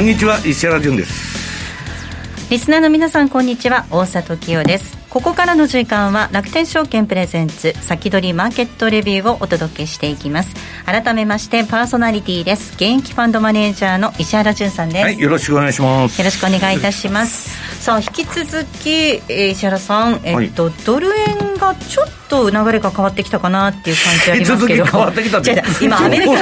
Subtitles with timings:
[0.00, 2.50] こんにちは石原潤です。
[2.50, 3.84] リスナーの皆さんこんにちは。
[3.90, 4.96] 大里清です。
[5.10, 10.54] ここからの時間は楽天証券プレゼンツ先取りマーケットレビューをお届けしていきます。
[10.86, 12.72] 改めましてパーソナリティです。
[12.76, 16.18] 現役ファンドマネージャーの石原潤さんです、はい、よろしくお願いします。
[16.18, 17.84] よろしくお願いいたします。
[17.84, 20.20] さあ引き続き、えー、石原さん。
[20.24, 24.84] えっと、はい、ドル円がちょっと流れが変わってきたかなっていう感じありますけど。
[24.90, 26.32] 変わってきたって今アメリカ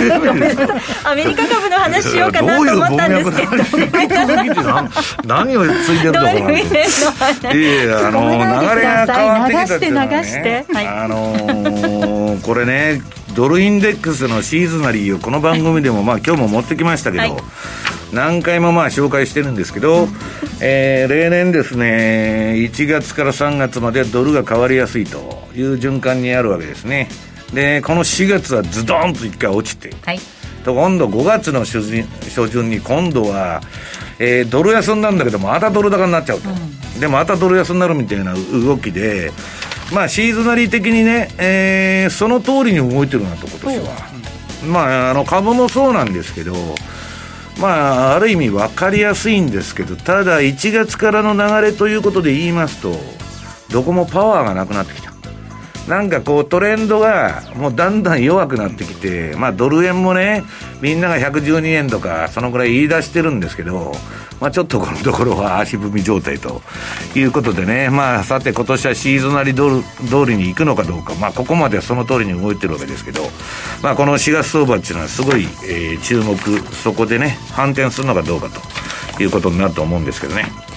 [1.11, 3.51] アメリカ株の話しようかなと思ったんですけど。
[5.25, 13.03] 何をついてるあの流れが変わってきたっていうのは、ね、流して流して、はい、あのー、これね
[13.35, 17.33] ドルインデックスのシーズナリーをこの番組でもまあ今日も持ってきましたけど、はい、
[18.13, 20.09] 何回もまあ紹介してるんですけど、
[20.61, 25.19] えー、例年ですね1月から3月までドルが変わりやすいと
[25.55, 27.09] いう循環にあるわけですね。
[27.53, 30.19] でこの4月はズドンと1回落ちて、はい、
[30.65, 33.61] と今度5月の初旬初旬に今度は、
[34.19, 39.33] えー、ドル安になるんだけどまたドル高になっちゃうと、うん、でまたドル安になるみたいな動きで
[39.93, 43.95] まあシーズナリー的にね、えー、その通りに動いてるなと今年は、
[44.65, 46.55] うん、まああの株もそうなんですけど
[47.59, 52.97] まあ、ある意味分かりやすいんですけど、ただ1月からの流れということで言いますと、
[53.71, 55.08] どこもパワーがなくなってきた。
[55.89, 60.45] なんかこうトレンドがもうだんだん弱くなってきて、まあドル円もね、
[60.83, 63.93] みんなが112円とか、そのぐらい言い出してるんですけど、
[64.39, 66.61] まあちょっとこのところは足踏み状態と
[67.17, 73.23] いうことでね、まあさて今年はシーズナリドル通りに行くのかどうか、まあここまではその通りに動いてるわけですけど、
[73.83, 76.37] まあこの4月相場っていうのはすごい、えー、注目、
[76.75, 78.49] そこでね、反転するのかどうか
[79.17, 80.68] ということになると思うんですけどね。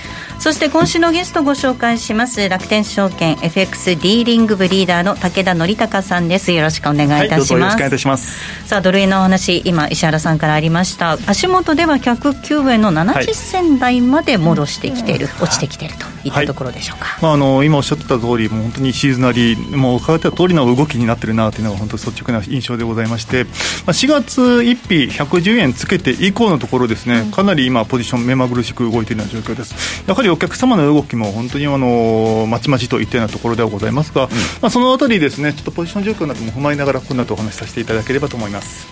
[0.42, 6.52] そして今週のゲストご紹介します楽天証券 FX ディーリング部リーダーの武田則孝さんです。
[6.52, 8.68] よろしくお願いいたします、はい、ます。
[8.68, 11.20] さあドル円のお話今石原さんからありました。
[11.28, 23.54] 足元では109円の70銭台まで戻してきている、はい、落ちてきているといったところでしょうか、はい、まあ、あの今おっしゃってた通りもう本当にシーズナリーもう伺った通りの動きになってるなというのが本当率直な印象でございまして、まあ、
[23.90, 30.04] 4月1日110円つけて以降のところですね、うん、かなり今ポジション目まぐるしく動いているような状況です。
[30.08, 38.88] やはりお客様の動ききも本当にあのまちまちといったようなところではございますが、うん、まあ、そのあたりですねちょっとポジション状況なども踏まえながらこの後お話しさせていただければと思います。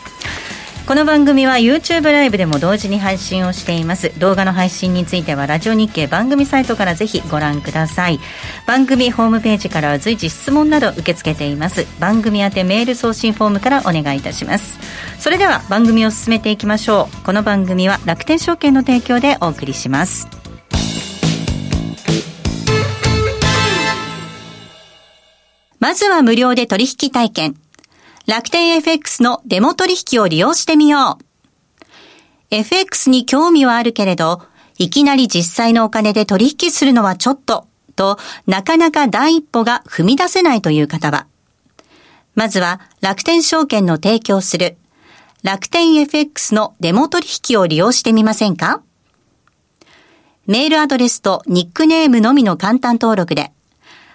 [0.86, 4.12] この番組は YouTube ライブでも同時に配信をしています。
[4.18, 8.20] 動画の配信についてはラジオ日経番組サイトからぜひご覧ください。
[8.66, 11.86] 番組ホームページからは随時質問など受け付けています。
[12.00, 14.80] 番組宛てメール送信フォームからお願いいたします。
[15.20, 17.24] それでは番組を進めていきましょう。
[17.24, 20.39] この番組は楽天証券の提供でお送りします
[25.80, 27.56] まずは無料で取引体験。
[28.28, 31.86] 楽天 FX のデモ取引を利用してみよう。
[32.52, 34.42] FX に興味はあるけれど、
[34.78, 41.28] いきなり実際のお金で取引するのはちょっと、と、なかなか第一歩が踏み出せないという方は、
[42.36, 44.78] まずは楽天証券の提供する
[45.44, 48.82] 楽天 FX のデモ取引を利用してみませんか？
[50.46, 53.52] メールアドレスとニックネームのみの簡単登録で、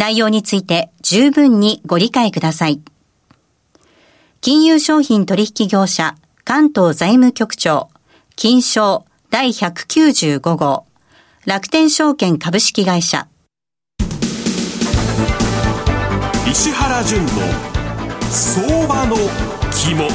[0.00, 2.80] 内容について十分にご理解ください。
[4.40, 7.90] 金融商品取引業者関東財務局長
[8.34, 10.86] 金賞第195号
[11.44, 13.28] 楽天証券株式会社
[16.50, 17.28] 石原淳の
[18.30, 19.16] 相場の
[19.70, 20.08] 肝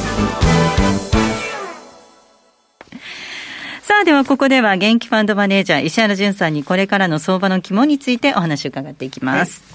[3.83, 9.63] さあ、ではここでは元気ファンドマネージャー石原淳さんにこれからの相場の肝についてお話を伺っていきます。
[9.69, 9.74] は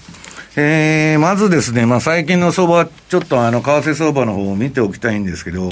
[0.57, 5.69] えー、まずですね、まあ最近の相場、ちょっとあの、為替相場の方を見ておきたいんですけど、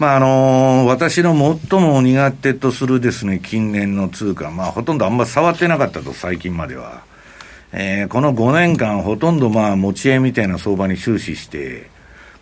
[0.00, 1.34] まああの、私の
[1.70, 7.02] 最も苦手とするですね、近年の通貨、まあほとんどあんま触ってなかったと、最近までは。
[7.72, 11.88] えー、この5年間ほとんどまあ持ち合いみたいな相場に終始して、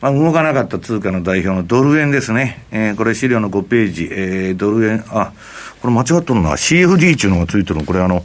[0.00, 2.64] まあ動かなかった通貨の代表のドル円ですね。
[2.70, 5.34] えー、これ資料の5ページ、えー、ドル円、あ、
[5.82, 6.52] これ間違っとるな。
[6.52, 8.24] CFD っていうのがついてるの、これあの、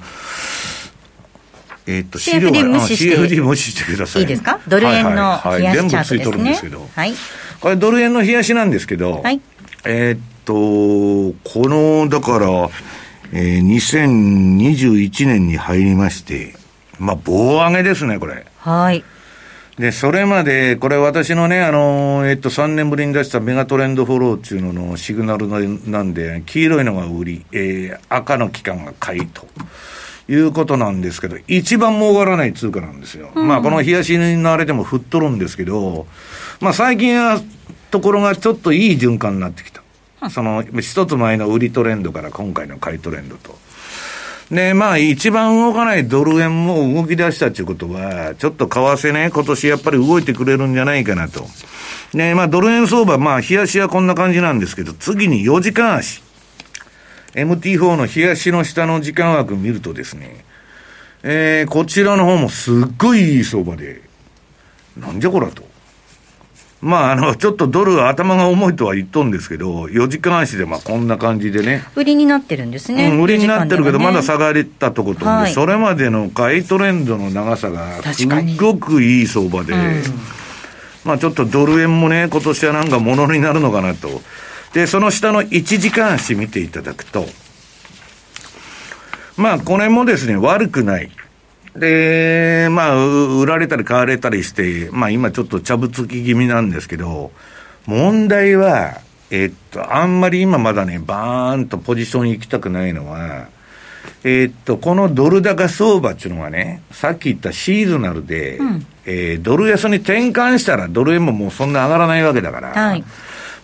[1.87, 3.17] えー、っと、資料が、CFD 無視して。
[3.17, 4.21] CFD 無視してください。
[4.23, 4.59] いいですか？
[4.67, 6.01] ドル円の冷やしチャートですね。
[6.01, 6.89] はいはいはい、全部ついとるんですけど。
[6.95, 7.13] はい。
[7.59, 9.41] これドル円の冷やしなんですけど、はい、
[9.85, 10.53] えー、っと、
[11.43, 12.69] この、だから、
[13.33, 16.55] えー、2021年に入りまして、
[16.99, 18.45] まあ、棒上げですね、これ。
[18.59, 19.03] はい。
[19.77, 29.45] で、それまで、これ私のね、あの、えっと、3年ぶりに出したメガトレンドフォローっていうののシグナルなんで、黄色いのが売り、えー、赤の期間が買いと。
[30.27, 33.31] いうことなんですけど、一番儲からない通貨なんですよ。
[33.35, 36.07] うん、まあ、この冷やしのあれでも振っとるんですけど、
[36.59, 37.41] まあ、最近は、
[37.91, 39.81] ところがちょっといい循環になってきた。
[40.29, 43.57] その、一つ前の売りトレンドから今回の買いトレンドと。
[44.51, 51.45] で、まあ、一番動かないドル円も動き出したということは、ちょっと為替ね、今年やっぱり動いてくれるんじゃないかなと。
[52.13, 56.24] で、まあ、ドル円相場、まあ、冷やしはこんな感じなんですけど、次に4時間足。
[57.35, 60.45] MT4 の冷やしの下の時間枠見るとですね、
[61.23, 64.01] えー、こちらの方もすっごいいい相場で、
[64.97, 65.63] なんじゃこらと。
[66.81, 71.83] まあ、あの、ちょっとドル頭が重いとは言っとんですけど、4時間足でまあこんな感じでね。
[71.95, 73.07] 売りになってるんですね。
[73.07, 78.27] うん、売りになってるけど、ね、まだ下がれたとことんで、はい、それまでの買いトレンドの長さが、す
[78.57, 80.03] ごくいい相場で、うん、
[81.03, 84.21] まあちょっとドル円もね、今年はなんかものになるのかなと。
[84.75, 87.25] で、その下の1時間足見ていただくと、
[89.37, 91.09] まあ、これもですね、悪くない。
[91.77, 97.31] で、まあ、売られたり買われたりして、まあ今ちょっと茶ぶつき気味なんですけど、
[97.85, 98.99] 問題は、
[99.31, 103.47] えっと、あんまり今まだね、バーンとポジション行きたくないのは、
[104.25, 113.03] えっと、このドル高相場っていうのはね、さっき言ったシーズナルで、うん、えー、ドル安に転換したらドル円ももうそんな上がらないわけだから、はい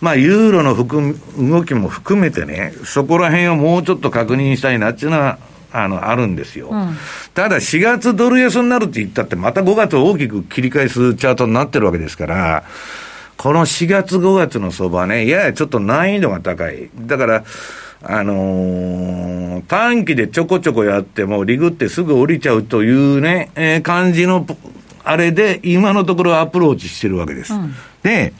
[0.02, 5.38] まあ、ユーロの含動きも含めてね、そこら辺をもうちょっと確認したいなっていうのは、
[5.70, 6.70] あの、あるんですよ。
[6.72, 6.96] うん、
[7.34, 12.64] ただ、4月ドル安になるって言ったって、また5月大きく切り返すチャートになってるわけですから、
[13.36, 16.90] この4月5月の相場ね、ややちょっと難易度が高い。
[17.02, 17.44] だから、
[18.02, 24.44] あのー、短期でちょこちょこやっても、リグってすぐ降りちゃうというね、えー、感じの、
[25.04, 27.54] あれで、今のところアプローチしてるわけです。
[27.54, 27.72] うん、
[28.02, 28.32] で、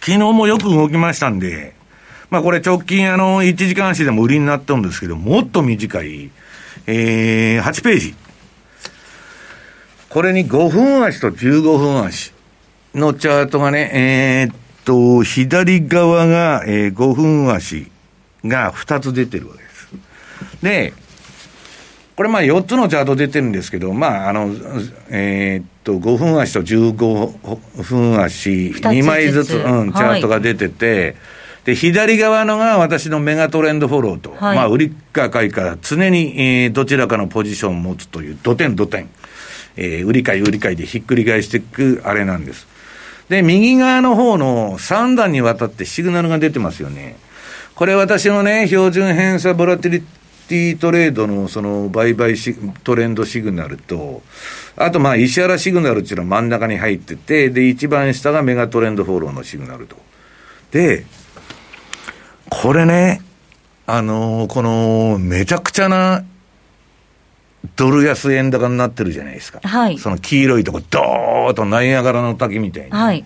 [0.00, 1.74] 昨日もよく動きましたんで、
[2.30, 6.30] まあこれ直近あの、1時間足でも売りになったんですけど、もっと短い、
[6.86, 8.14] えー、8ページ。
[10.08, 12.32] これに5分足と15分足
[12.94, 17.90] のチャートがね、えー、っと、左側が、えー、5分足
[18.44, 19.88] が2つ出てるわけです。
[20.62, 20.94] で、
[22.20, 24.50] これまあ4つのチャート出てるんですけど、まああの、
[25.08, 31.16] えー、っと、5分足と15分足、2枚ずつ、うん、チャートが出てて、はい
[31.64, 39.08] で、左側のが私のメガトレンドフォローと、はい、まあ、売りか買いか、常に、えー、どちらかのポジションを持つという、土点土点、
[39.78, 42.66] えー、売り買い売り買いでひっくり返していくあれなんです。
[43.30, 47.16] で、右側の方の3段にわたってシグナルが出てますよね。
[47.74, 50.04] これ私のね、標準偏差ボラティリ
[50.50, 54.20] ティトレードのその売買しトレンドシグナルと、
[54.74, 59.94] あとまあ石原シグナルっていうのは真ん中に入ってて、で、一番下がメガトレンドフォローのシグナルと。
[60.72, 61.06] で、
[62.48, 63.22] これね、
[63.86, 66.24] あのー、この、めちゃくちゃな、
[67.76, 69.60] ドル安円高になってるじゃないですか。
[69.62, 69.98] はい。
[69.98, 72.90] その黄色いとこ、ドーッとナイアガラの滝みたいに。
[72.90, 73.24] はい。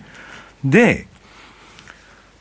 [0.63, 1.07] で、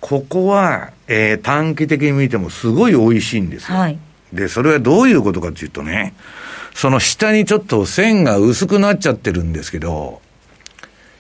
[0.03, 3.79] ここは、えー、短期的に見てもすごい美味しいんですよ。
[3.79, 3.99] はい。
[4.35, 6.15] で、それはどういうことかというとね、
[6.75, 10.21] その下にちょっと線が薄くなっちゃってるんですけど、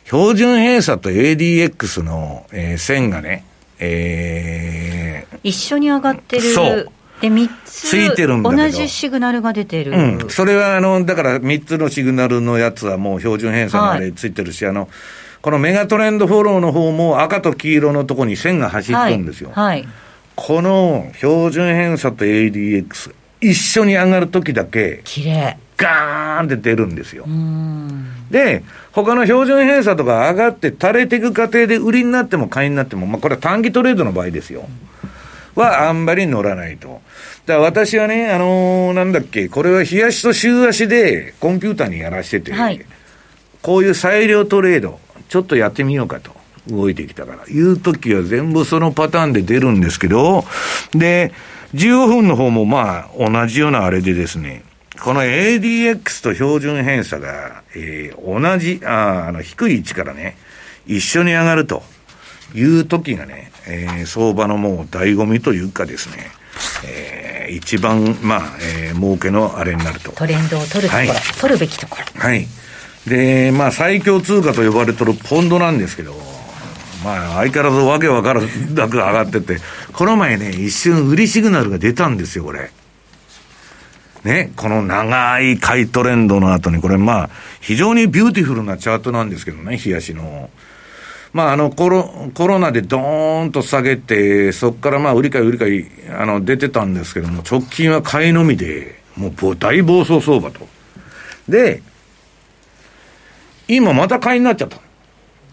[0.04, 3.44] 標準偏差と ADX の、えー、線がね、
[3.78, 6.42] えー、一緒に上がってる。
[6.42, 6.90] そう。
[7.20, 7.88] で、3つ。
[7.88, 9.92] ついてるんだ同じシグナルが出てる。
[9.92, 10.30] うん。
[10.30, 14.88] それは、あの、だから3つのシグナルのやつはもう標準偏差のあれついてるし、はい、あの、
[15.40, 19.52] このメガトレンドフォローの方も赤と黄色のとこに線が走ってるんですよ。
[19.54, 19.88] はい、はい
[20.36, 27.26] この標準偏差と ADX、一緒に上がるときだけ、綺麗ガーンって出るんですよ。
[28.30, 34.68] で、他の標準偏差とか上がって垂れていく過程で売りになっても買いになっても、まあこれは短期トレードの場合ですよ。
[35.54, 37.00] はあんまり乗らないと。
[37.46, 42.84] だから私はね、あのー、なんだっけ、これは日足と週足でコンピューターにやらしてて、はい、
[43.62, 44.98] こういう裁量トレード、
[45.28, 46.43] ちょっとやってみようかと。
[46.68, 47.44] 動いてきたから。
[47.46, 50.44] いう時は全部そのパターンで出るんですけど、
[50.92, 51.32] で、
[51.74, 54.62] 15分の方もまあ同じようなあれでですね、
[55.02, 60.36] この ADX と標準偏差が、えー、同じ、ああの、低い位置からね、
[60.86, 61.82] 一緒に上がると
[62.54, 66.30] いう時がね、えー、相場のもう醍醐味というかですね、
[66.86, 70.12] えー、一番、まあ、えー、儲けのあれになると。
[70.12, 71.08] トレンドを取るところ、はい、
[71.40, 72.20] 取るべきところ。
[72.20, 72.46] はい。
[73.06, 76.14] で、まあ、最強通貨と呼ばれてるポンドなんですけど、
[77.04, 79.58] まあ、相変わらずわけわからなく上がってて、
[79.92, 82.70] この前ね、一瞬売りシグナルが出たんですよ、これ。
[84.24, 87.30] ね、この長い買いトレンドの後に、これまあ、
[87.60, 90.48] 非常にビューティフルなチャートなんですけどね、日足の。
[91.34, 95.86] まあ、あのコロ、コロナでドーンと下げて、そこからまあ、売り買い売り買い、
[96.18, 100.66] あの、出てたんですけども、直近は買いのみで、もう大暴走相場と。
[101.48, 101.82] で、
[103.68, 104.78] 今また買いになっちゃった。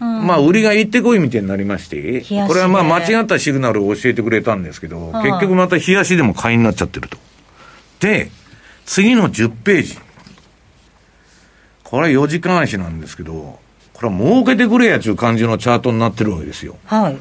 [0.02, 7.16] うん、まあ、売りが行ってこいみたいになりまして、これはまあ、間違ったシグナルを教えてくれたんですけど、結局また日足でも買いになっちゃってると。
[8.00, 8.30] で、
[8.84, 9.98] 次の10ページ。
[11.84, 13.60] これは4時間足なんですけど、
[13.92, 16.76] これは儲けてくれやちゅう感じのチャートになってるわけですよ。
[16.86, 17.18] はい。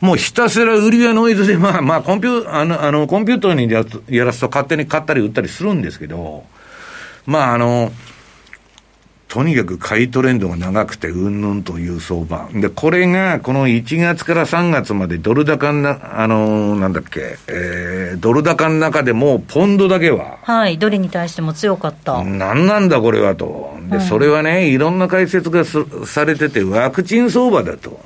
[0.00, 6.44] もうひたすら売りやノイズで、まあまあコンピュー、あの、あの、コンピューターにややらすと勝手に買ったり売ったりするんですけど、
[7.26, 7.92] まああの、
[9.30, 12.48] とにかく買いトレンドが長くて、うんぬんという相場。
[12.52, 20.38] で、これが、この1月から3月までドル高な、あのー、なんだっけ、えー、ドル高の中でも、ポンドだけは。
[20.42, 22.24] はい、ドルに対しても強かった。
[22.24, 23.72] なんなんだこれはと。
[23.88, 28.00] で、それはね、いろんな解説がされてて、ワクチン相場だと。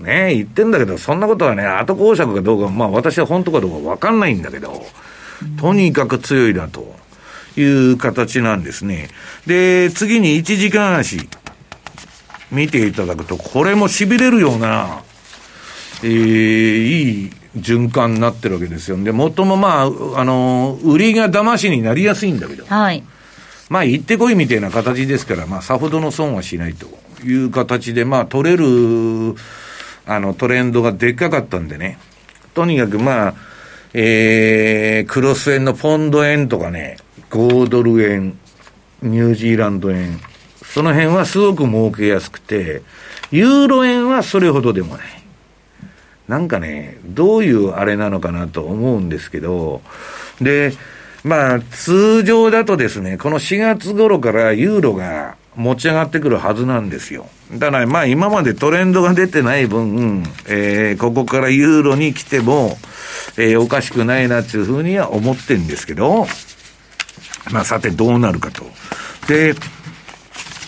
[0.00, 4.82] ね、言ってんだけど、そんなことはね、後公爵かどうか、まあ私は本当かどうかわかんないんだけど、
[5.60, 7.01] とにかく強いだと。
[7.56, 9.08] いう形なんですね。
[9.46, 11.28] で、次に1時間足、
[12.50, 15.02] 見ていただくと、これも痺れるような、
[16.02, 19.02] えー、いい循環になってるわけですよ。
[19.02, 23.02] で、もっともまあ、あの、売りが騙しになりやすいんだけど、はい。
[23.68, 26.86] まあ、行ってこいみたいな形ですから、まあ、さほどの損はしないと
[27.24, 29.34] いう形で、まあ、取れる、
[30.06, 31.98] あの、トレンドがでっかかったんでね、
[32.54, 33.34] とにかくまあ、
[33.94, 36.98] えー、クロス円のポンド円とかね、
[37.32, 38.38] 5ドル円、
[39.00, 40.20] ニュージーランド円、
[40.66, 42.82] その辺はすごく儲けやすくて、
[43.30, 45.06] ユーロ円はそれほどでもない。
[46.28, 49.80] なんかね、どういうあれなのかなと思うんですけど、
[50.42, 50.74] で、
[51.24, 57.26] まあ、通常だとですね、この4月頃からユーロが持ち上がってくるはずなんですよ。
[57.52, 62.76] だからまあ今までトレンドが出てない分、えー、ここからユーロに来ても、
[63.38, 66.26] えー、おかしくないなっていうふうには思ってんですけど、
[67.50, 68.64] まあ、さてどうなるかと。
[69.26, 69.54] で、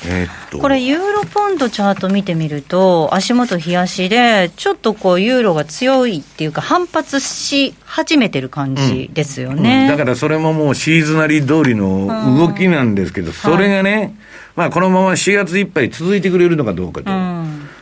[0.07, 14.15] えー、っとこれ、ユーロポンドチャート見てみると、足元冷やしで、ちょっとこう、ユーロが強いっていうか、反発し始めてる感じですよね、うんうん、だからそれももうシーズナリー通りの動きなんですけど、それがね、はい、
[14.57, 17.11] まあ、このまま4月いっぱい続いてくれるのかどうかと。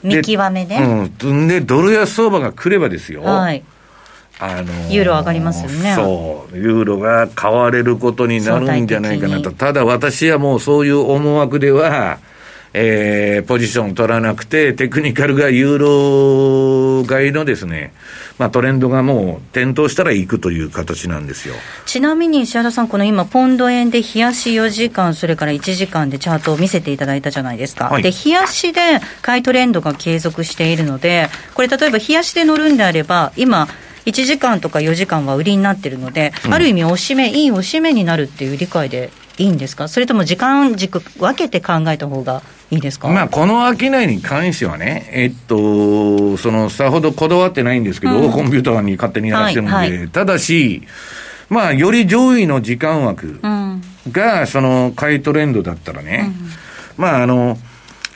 [0.02, 1.08] 見極めね。
[1.22, 1.48] うん。
[1.48, 3.22] で、ドル安相場が来ればですよ。
[3.22, 3.64] はい。
[4.44, 5.94] あのー、ユーロ上がりますよね。
[5.94, 6.56] そう。
[6.56, 9.52] ユーロが買われることになるんじゃないかなと。
[9.52, 12.18] ただ私はもうそういう思惑では、
[12.74, 17.92] えー、ポジション取らなくて、テクニカルがユーロ買いのですね、
[18.38, 28.80] まあ、トレンドがもう点灯したら行くという形なんですよちなみに石原さん、この今、ポンド円で冷やし4時間、それから1時間でチャートを見せていただいたじゃないですか、はい、で冷やしで
[29.20, 33.68] 買いトレンドが継続しているので、これ、例えば冷やしで乗るんであれば、今、
[34.06, 50.82] 1時間とか4時間は売りになってるので、うん、ある意味、押し目、いい押し目になるっていう理解でいいんですか、それとも時間軸分けて考えた方がいいですか、まあ、この商いに関してはね、えっと、そのさほどこだわってないんですけど、うん、コンピューターに勝手にやらせてるんで、はいはい、ただし、
[51.48, 53.40] まあ、より上位の時間枠
[54.10, 56.32] が、その買いトレンドだったらね、
[56.98, 57.58] うん、まあ、あの、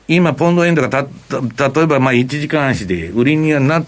[0.08, 1.02] 今、ポンド円とかた、
[1.68, 3.84] 例えばまあ1時間足で売りにはなっ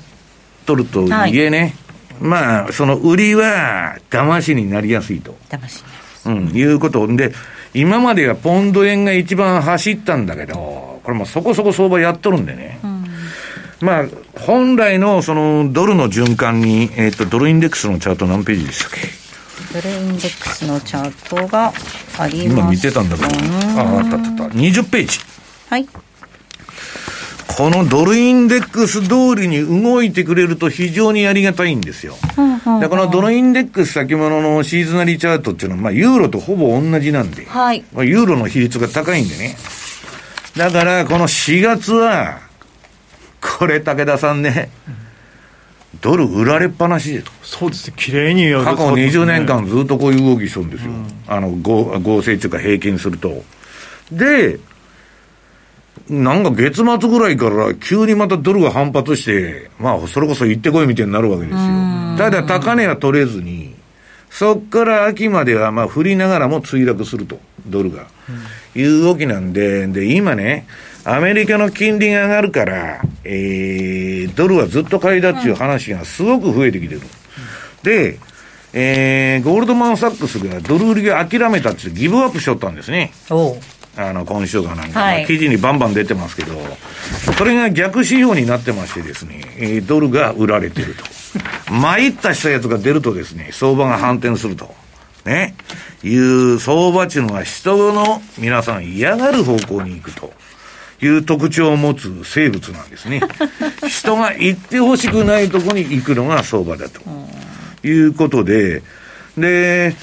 [0.66, 1.38] とるとい。
[1.38, 1.74] えね、はい
[2.20, 5.36] まあ、その売りは騙しになりやすいと。
[5.48, 5.82] 騙し
[6.26, 7.32] うん、いうことで、
[7.74, 12.80] 今まではポンド円が一番走ったんだけど、これもそこそこ相場やっとるんでね。
[12.82, 13.04] うん、
[13.80, 14.04] まあ、
[14.38, 19.28] 本来のそのドルの循環に、えっ、ー、と、ドルインデックスのチャート何ページでしたっけ？
[19.72, 21.72] ドルインデックスのチャートが
[22.18, 24.44] あります今見てたんだけど、ああ、あったあった。
[24.56, 25.18] 20ページ。
[25.68, 25.88] はい。
[27.56, 32.14] このドルインデックス通りに動いてくれると非常にありがたいんですよ。
[32.80, 39.56] で、このドルインデックス先物のシーズナリーチャートっていうのは、まあ、ユーロとほぼ同じなんで、はい、ユーロの比率が高いんでね。
[40.56, 42.40] だから、この4月は、
[43.40, 44.70] これ、武田さんね、
[46.00, 53.42] ドル売られっぱなしでそうですね、綺麗に過去20年間ずっとこういう動きしとるんですよ、うん、あの合合成中か平均すると。
[54.12, 54.58] で、
[56.08, 61.58] なんか月末ぐらいから急にまたドルが反発して、まあ、それこそ行ってこいみたいになるわけですよ。
[62.18, 63.74] ただ、高値は取れずに、
[64.30, 68.06] そっから秋まではまあ振りながらも墜落すると、ドルが。
[68.74, 70.66] いう動きなんで、で、今ね、
[71.04, 77.02] アメリカの金利が上がるから、えー、ドルはずっと買いだっていう話がすごく増えてきてる。
[77.82, 78.18] で、
[78.72, 83.12] えー、ゴールドマン・サックスがドル売りを諦めたってギブアップしとったんですね。
[83.98, 86.52] あの、今週かなんか、はい、記事にバンバン出てますけど、
[87.36, 91.04] それが逆指標になってましてですね、えー、ドルが売られてると。
[91.70, 94.72] 参ったしたやつが出るとですね、相場が反転すると。
[95.24, 95.54] ね。
[96.04, 100.32] いう相場っていうのは人の皆さん嫌がる方向に行くと。
[101.00, 103.20] いう特徴を持つ生物なんですね。
[103.86, 107.00] 人が行ってほしくないとこに行くのが相場だと。
[107.84, 108.82] いうことで、
[109.36, 109.94] で、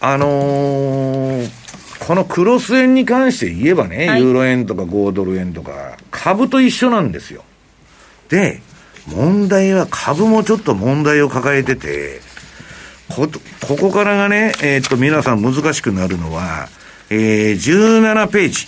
[0.00, 1.50] あのー、
[2.08, 7.44] このクロス円に関して言えばね、はい、ユーロ円とか5ドル円とか、株と一緒なんですよ。
[8.30, 8.62] で、
[9.08, 12.22] 問題は株もちょっと問題を抱えてて、
[13.10, 13.28] こ、
[13.60, 16.70] ここからがね、えー、っと、皆さん難しくなるのは、
[17.10, 18.66] えー、17ページ。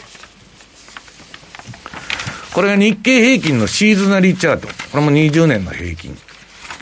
[2.52, 4.68] これが日経平均のシーズナリーチャート。
[4.68, 6.14] これも20年の平均。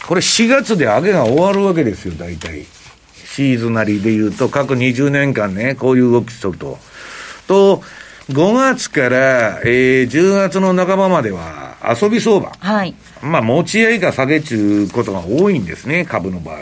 [0.08, 2.66] これ4月で上げが終わるわけですよ、大体。
[3.38, 6.76] シーズナリーで言うと、過去20年間ね、こういう動きすると。
[7.46, 7.84] と、
[8.30, 12.50] 5月から、えー、10月の半ばまでは遊び相場。
[12.58, 12.96] はい。
[13.22, 16.56] まあ、持ち合いか下げちゅうことが多いんですね、株の場合。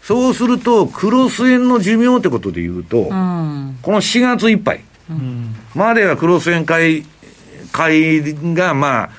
[0.00, 7.06] そうすると、クロス円の寿命ってことで言うと、うん、この4月いっぱい、うん、まではクロス円買い、
[7.72, 9.10] 買いが、まあ、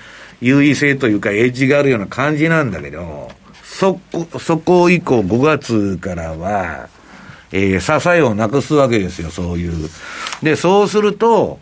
[0.41, 3.29] 優位性というか、エッジがあるような感じなんだけど、
[3.75, 6.87] そこ、そこ以降5月からは、
[7.51, 9.89] えー、支えをなくすわけですよ、そういう。
[10.41, 11.59] で、そうすると、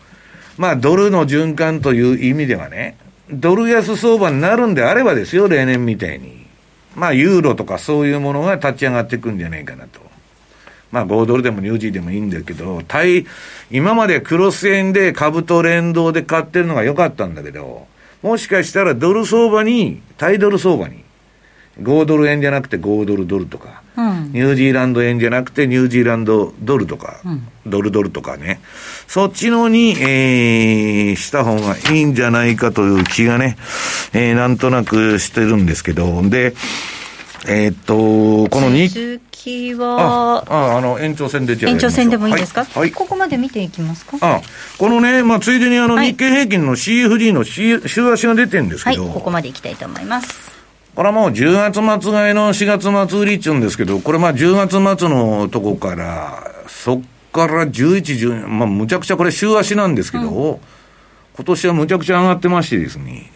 [0.60, 2.98] まあ、ドルの循環という意味ではね、
[3.32, 6.46] ドル安相場になるんであればですよ、例年みたいに。
[6.96, 10.00] まあ、ユーロとかそういうものが立ち上がっていくんじゃないかなと。
[10.92, 13.26] まあ、5ドルでもニュージーでもいいんだけど、対、
[13.72, 17.88] 今までクロス円で株と連動で買ってるのが良かったんだけど、
[18.22, 21.04] もしかしたらドル相場に、対ドル相場に、
[21.82, 28.60] 5ドル円じゃなくて5ドルドルとか、うん、ニュージーランド円じゃなくてニュージーランドドルとか、うん、ドルドルとかね、
[29.08, 33.58] そっちのに、えー、した方がいいんじゃないかという気がね、
[34.14, 36.54] えー、なんとなくしてるんですけど、で、
[37.46, 44.18] えー、っと、この日記は、ああ、あの、延長戦で延長戦でもいいですか、はい、はい、ここまで見ていきますか？
[44.22, 44.42] あ
[44.78, 47.82] このね、まあ、ついでにあの、日経平均の CFD の週
[48.14, 50.63] 足が出てるんですけど、はい、ここまでいきたいと思います。
[50.96, 57.02] これはもう10月末買いの4月末売りっちゅうんですけど、これまあ10月末のとこから、そっ
[57.32, 60.60] から11、12、まあむちゃくちゃこれ週足なんですけど、うん、
[61.36, 63.32] 今年はむちゃくちゃ上がってましてですね、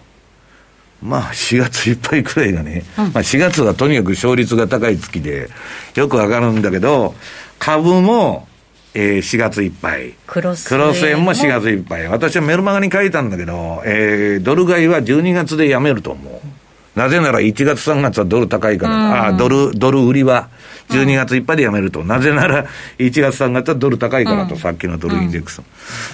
[1.01, 5.49] まあ4月いっぱいくらいがね、うん、まあ4月はとにかく勝率が高い月で、
[5.95, 7.15] よく上がるんだけど、
[7.57, 8.47] 株も、
[8.93, 10.13] えー、4月いっぱい。
[10.27, 10.41] ク
[10.77, 12.07] ロス円も4月いっぱい。
[12.07, 16.56] 私はメルマガに書いたんだけど、えー、ドル買いは12月でやめると思う。
[16.97, 20.49] なぜなら1月3月はドル高いから、うん、あドル、ドル売りは
[20.89, 22.01] 12月いっぱいでやめると。
[22.01, 22.65] うん、なぜなら
[22.97, 25.61] 1月3月はドル高いからと、うん、さっきのドルインデックス。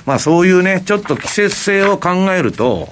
[0.06, 2.90] まあそういうね、ちょっと季節性を考えると、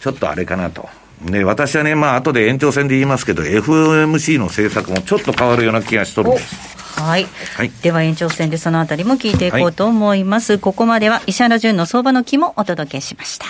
[0.00, 0.88] ちょっとあれかなと。
[1.20, 6.72] ね、私はね、まあ後で延長戦で言いますけど、FOMC の政策もちょっと変わるような気がしとるんです。
[6.96, 13.46] はい、はい、では延長戦でそのあたりも聞いていこうと思います、はい、ここまでは石原淳の相場の木もお届けしました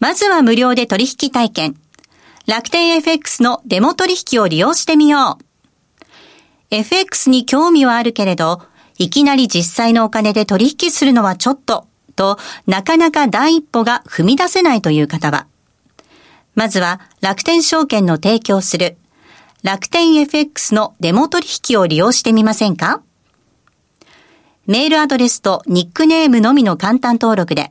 [0.00, 1.76] まずは無料で取引体験。
[2.46, 5.44] 楽天 FX のデモ取引を利用してみよう。
[6.70, 8.62] FX に興味はあるけれど、
[8.96, 11.86] いきなり実際のお金で取引するのはちょっと、
[12.16, 15.46] と、なかなか第一歩が踏み出せないという方は、
[16.54, 18.96] まずは楽天証券の提供する
[19.62, 23.02] 楽天 FX のデモ取引を利用してみませんか？
[24.66, 27.70] メールアドレスとニックネームのみの簡単登録で、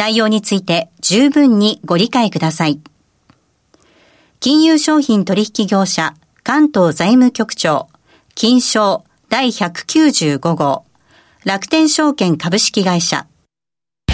[0.00, 2.80] 内容について十分にご理解ください。
[4.40, 7.90] 金融商品取引業者関東財務局長
[8.34, 10.86] 金賞第195号
[11.44, 13.26] 楽天証券株式会社
[14.08, 14.12] ウ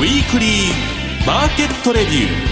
[0.00, 2.51] ィークリーマーケットレビュー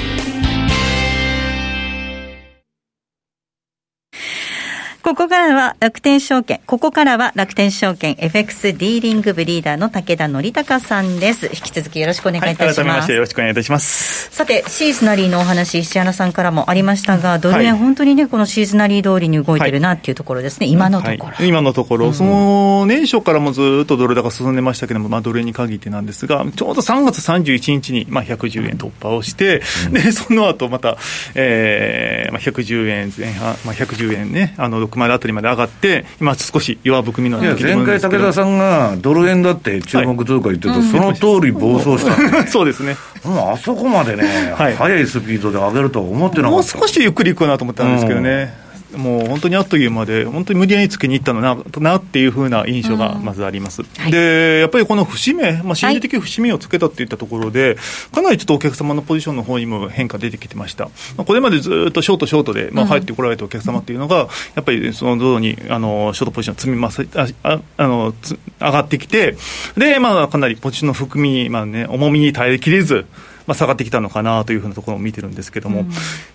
[5.03, 11.47] ここからは楽天証券、ここからは楽天証券 FX ディーリングブリーダーの武田則隆さんです。
[11.47, 12.81] 引き続きよろしくお願いいたします。
[12.81, 14.31] はい、改めましてよろしくお願いいたします。
[14.31, 21.47] さて、シーズナリーのお話、石原さんからもありましたが、ドル円、はい、本当にね、このシーズナリー通りに動いてるなっていうところですね、はい、今のところ。
[21.47, 30.99] 今のところ、うん、その年初からもずっとドル高進んでましたけども、まあ、ドル円に限ってなんですが、ちょうど3月31日に、まあ、110円突破をして、うん、で、その後また、
[31.35, 42.97] えーまあ、110円前半、まあ、110円ね、あの6丸あたりまで上がって、今少し弱含みの前回武田さんがドル円だって注目通貨言ってると、はい、その通り暴走した、ね、 そうですね。
[43.25, 46.57] もうあそこまでね、はい、速いスピードで上げるとは思ってなかった。
[46.57, 57.77] もう少しゆっくりいくなと思ったんですけどね、うんもう本当にあっという間で、本当に無理やりつけに行ったのななっていうふうな印象がまずあります、はい、でやっぱりこの節目、まあ、心理的節目をつけたっていったところで、
[58.13, 68.15] かなりちょっとお客様のポジションの方にも変化出てきてました、まあ、これまでずっとショート、ショートで、まあ、入ってこられたお客様っていうのが、やっぱりそのどうにあのショートポジション積みますあああの
[68.61, 69.37] 上がってきて、
[69.77, 73.07] でまあ、かなりポジションの含み、まあね、重みに耐えきれず、
[73.51, 75.91] まあ、下がってきたのかなというふうなところを見てるんですけども、うん、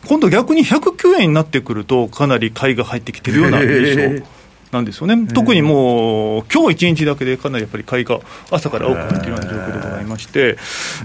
[0.06, 4.26] 今度逆に109円になってくると、かなり買いが入ってきてるような印象。
[4.76, 8.20] なんですよね、特にもう、今日一日だけでかなりやっぱり買いが
[8.52, 10.58] 朝から多くなっているような状況でございまして、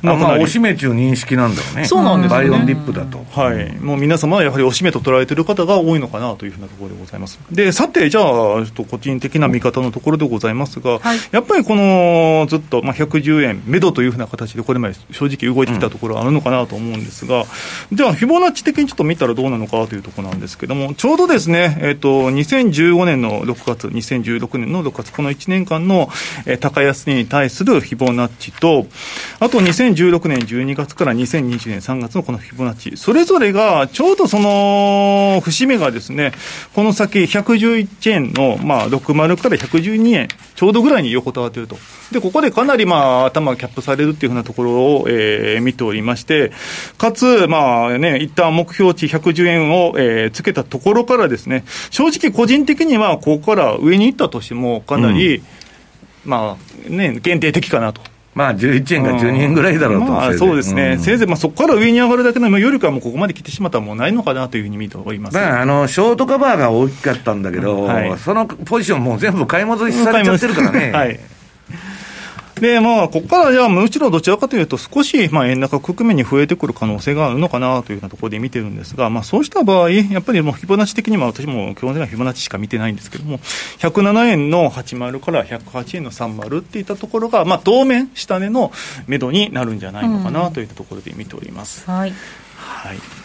[0.03, 7.39] まあ、まあ、おしめという認識なんだろうね、そうなんですね、バイオンディップだと、はい、もう皆様はやはりおしめと捉えている方が多いのかなというふうなところでございます。
[7.51, 17.45] で、さて、じゃあ、ちょっと個人的な見方のところでございますが、はい、やっぱりこのずっと、まあ、110円、目処というふうな形で、これまで正直動いてきたところあるのかなと思うんですが、
[17.91, 26.09] うん、じゃあ、フィボナッチ的にちょっと見たらどうなのかというところなんですけども、ちょうどですね、えっ、ー、と、2015年の6月、2016年の6月、この1年間の、
[26.61, 28.87] 高安に対するフィボナッチと、
[29.39, 36.33] あと2016年12月から2020年3月のこのフィボナッチ、それぞれがちょうどその節目がですね、
[36.75, 41.77] この先111円の、まあ、60から112円、ちょうどぐらいに横たわっていると。
[42.13, 46.53] で、ここでかなりまあ、頭がキャップされるっていうふうなところを、えー、見ておりまして、
[46.99, 55.45] かつ、まあね、一旦目標値110円を、えー、つけたところからですね、正直個人的にはここから上に行ったとしても、かなり、うん、
[56.25, 58.01] まあね、限定的かなと。
[58.33, 70.93] まあ、11円か12円ぐらいだろうと、まあ、そうですね、うん、せいぜいまあそこから上に上がるだけのよりかは、もうここまで来てしまったらもうないのかなというふうに見ております、まあ、あのショートカバーが大きかったんだけど、はい、そのポジション、もう全部買い戻しされちゃってるからね。
[70.93, 71.21] はい
[72.61, 83.39] で、まあ、ここからじゃあ、むしろどちらかというと、少し、まあ、円高局面に増えてくる可能性があるのかなというようなところで見てるんですが、まあ、そうした場合、やっぱりもう、フィボナッチ的には、私も基本的にはフィボナッチしか見てないんですけども、
[83.79, 88.73] 107円の80から108円の30っていったところが、まあ、当面、下値の
[89.07, 91.85] めどになるんじゃないのかなといったところで見ております。
[91.89, 92.13] うん、はい。
[92.57, 93.20] はい。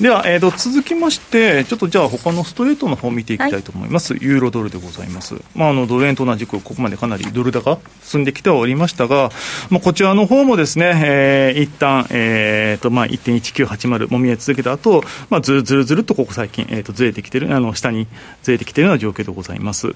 [0.00, 9.30] では、えーと、続きまして、ちょっとじゃあ、他のストレートの方を見ていきたいと思います、はい、ユーロドルでございます、まあ、あのドル円と同じく、ここまでかなりドル高、進んできてはおりましたが、
[9.70, 18.06] まあ、こちらの方もですね、えー、一旦えーとまあ、1.1980、もみ合い続けた後、まあずるずるずるっとここ最近、えーと、ずれてきてる、あの下に
[18.42, 19.88] ずれてきているような状況でございます。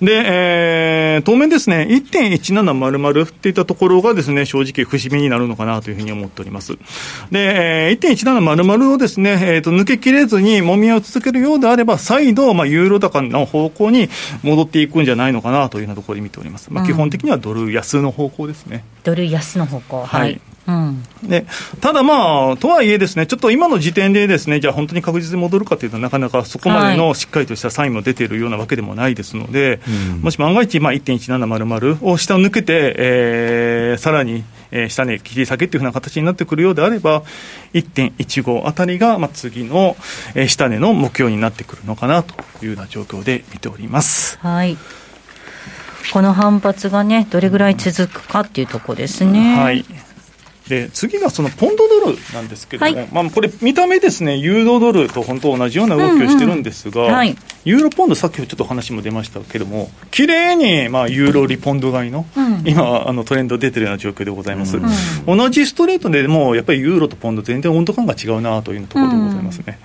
[0.00, 6.74] で、えー、当面ですね、1.1700っていったところがですね、正直、節目になるのかなというふうに思っております。
[7.30, 14.08] で、えー、1.1700をですね、えーと、抜けきれずにもみ合いを続けるようであれば、再度、まあ、ユーロ高の方向に
[14.42, 16.72] 戻っていくんじゃないのかなというようなところで見ております。
[16.72, 18.84] まあ、基本的にはドル安の方向ですね。
[19.02, 20.40] ドル安の方向、はい、はい。
[20.66, 21.44] うん、で
[21.80, 37.22] ただまあ、とはいえですね、ちょっと今の時点でですね、じゃあ本当に確実に戻るかというと、なかなかそこまでのしっかりとしたサインも出ているようなわけでもないですので、はい、もし万が一、まあ、1.1700を下を抜けて、えー、さらに、えー、下値切り下げというふうな形になってくるようであれば、
[37.72, 39.96] 1.15あたりが、まあ、次の、
[40.34, 44.38] えー、下値の目標になってくるのかなというような状況で見ております。
[44.38, 44.76] はい
[46.12, 49.56] この反発がね、どれぐらい続くかっていうところですね。
[49.56, 49.84] はい
[50.68, 64.84] で次がそのポンドドルなんですけども、はい、まあ、これ、見た目ですね、ユーロドルと本当同じような動きをしてるんですが、うんうんはい、ユーロポンド、さっきちょっと話も出ましたけども、綺麗にまにユーロリポンド買いの、うん、今あの、トレンド出てるような状況でございます、うん、
[65.26, 69.78] 同じストレートでも、やっぱりユーロとポンド、全然温度感が違うなというところでございますね。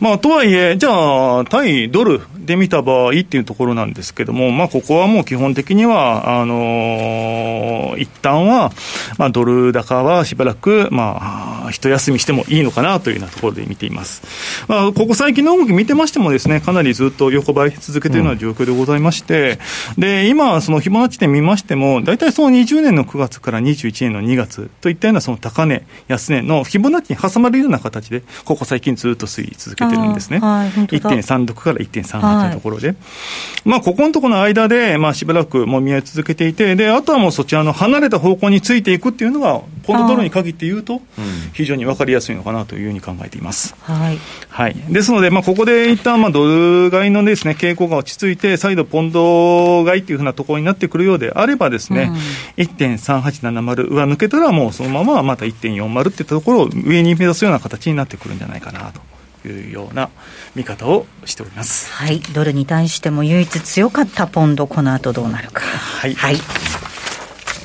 [0.00, 8.72] まあ、とはいえ、じゃあ、対ドルで見た場合っていうところなんですけども、まあ、ここはもう基本的には、あのー、一旦は、
[9.18, 14.22] まあ、ドル高はしばらく、まあ、一休みしてもいいのかなというようなところで見ています。
[14.66, 19.58] まあ、ここ最近の動き見てましてもですね、かなりずっと横ばい続けているような状況でございまして、
[19.96, 30.38] うん、で、今、そのフィボナッチで見ましても、大体その20年の9月から21年の2月といったようなその高値、安値のフィボナッチに挟まれるような形で、ここ最近ずっと推移続けてるんですね。
[30.38, 31.78] はい、1.36から
[32.38, 32.88] 1.38のところで。
[32.88, 32.96] はい、
[33.64, 41.00] まあ、ここのところの間で、まあ、しばらくもみ合い続けていて、で、あとはもうそちらの離れた方向についていくっていうのが、ポンドドルに限って言うと、
[41.52, 43.74] 非常に分かりやすいのかなというふうに考えています。
[43.82, 44.18] はい。
[44.48, 44.76] はい。
[44.90, 46.44] ですので、まあ、ここで一旦、まあ、ド
[46.84, 52.12] ル買いのですね、傾向が落ち着いて、再度ポンド買いっていうふうなところになってくるようであればですね、
[52.58, 59.00] うん、1.3870上抜けたらもうそのまままた1.40ってところを上に目指すような形になってくるんじゃないかなと。
[59.46, 60.10] いうような
[60.54, 61.92] 見方をしております。
[61.92, 65.62] はい、ドルに対しても唯一強かったポンド、この後どうなるか。
[65.62, 66.14] はい。
[66.14, 66.36] はい、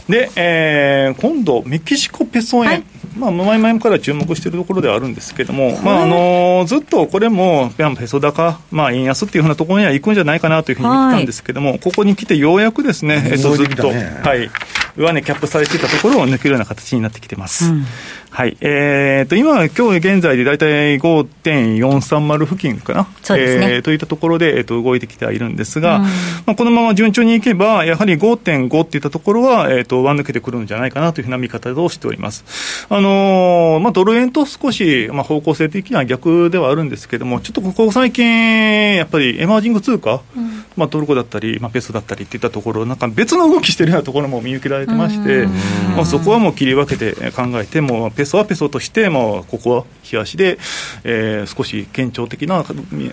[0.07, 2.69] で、えー、今度、メキシコペソ円。
[2.69, 2.83] はい
[3.17, 13.93] まあ、前々から注目しているところではあるんですけれども、まああのずっとこれも、ペソ高、まあ、円安っていうふうなところには行くんじゃないかなというふうに言ってたんですけれども、はい、ここに来てようやくですね、えっと、ずっと、は
[14.35, 14.49] い、
[14.97, 17.65] 上値キャップされていたところを抜けるような形になってきてます。
[17.65, 17.85] うん
[18.33, 18.57] はい。
[18.61, 23.07] えー、と、今、今日現在で大体5.430付近かな？
[23.21, 23.75] そうですね。
[23.75, 26.09] えー、といったところで、えっ、ー、と、動いてきてはいるんですが、うん、ま
[26.47, 32.87] あ、このまま順調にいけば、やはり5.5っていったところは、えっ、ー、と、上抜けてくるんじゃないかなというふうな見方をしております。
[32.89, 45.47] あのー、まあ、ドル円と少し、まあ、方向性的には逆ではあるんですけれども、ちょっとここ最近、やっぱりエマージング通貨、うん、まあ、トルコだったり、まあ、ペソだったりっていったところ、なんか別の動きしてるようなところも見受けられてまして、
[45.95, 50.57] まあ、そこはもう切り分けて考えて、もペソはペソとして、もうここは冷やしで、
[51.03, 52.63] えー、少し堅調的な、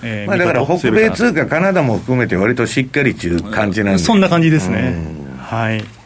[0.03, 4.97] えー、まあ、だから北米通貨、カナダも含めて、割としっかりという感じなんでそんな感じですね。
[5.39, 6.00] はい。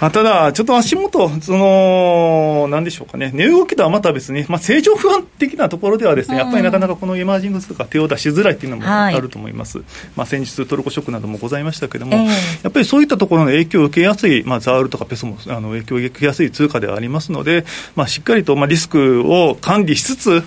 [0.00, 9.78] あただ、ちょっと足元、その、なんでしょうかね、値動きとはまた別に、まあ、正常不安的なところではですね、やっぱりなかなかこのエマージングとか手を出しづらいっていうのもあると思います。
[9.78, 20.42] はい、まあ、先日トルコショックなどもございましたけれども、えー、やっぱりそういったところの影響を受けやすい、まあ、ザールとかペソもあの影響を受けやすい通貨ではありますので、まあ、しっかりと、まあ、リスクを管理しつつ、うん、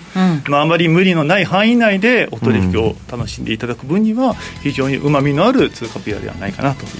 [0.48, 6.90] まあ、あまり無理のない範囲内でお取引を楽しんでいただく分には、非常にうまみのある通貨ペアではないかなという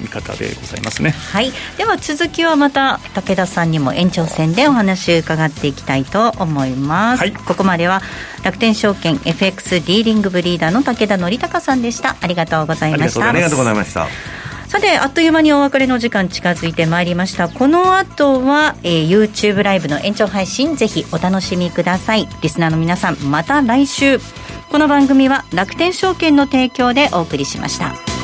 [0.00, 1.10] 見方でございますね。
[1.10, 1.52] はい。
[1.76, 8.02] では続きはまたた武田さんにも延長戦でお話を伺っていきたいと思います、はい、ここまでは
[8.44, 12.16] 楽天証券 FX ディーリングブリーダーの武田則孝さんでした。
[12.20, 13.28] ありがとうございました。
[13.28, 14.06] ありがとうございました。
[14.68, 17.48] さてあっという間にお別れの時間近づいてまいりました。
[17.48, 22.28] この後は、えー、YouTube ライブの延長配信ぜひお楽しみください。
[22.42, 24.18] リスナーの皆さんまた来週。
[24.70, 28.15] この番組は楽天証券の提供でお送りしました。